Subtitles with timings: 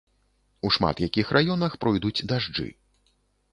[0.67, 2.69] У шмат якіх раёнах пройдуць дажджы.